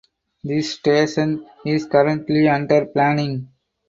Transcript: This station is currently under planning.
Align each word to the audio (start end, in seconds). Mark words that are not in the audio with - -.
This 0.43 0.73
station 0.73 1.45
is 1.63 1.85
currently 1.85 2.47
under 2.47 2.87
planning. 2.87 3.49